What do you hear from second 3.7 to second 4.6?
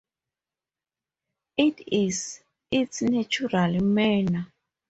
manure.